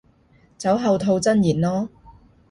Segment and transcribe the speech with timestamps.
[0.57, 1.87] 酒後吐真言囉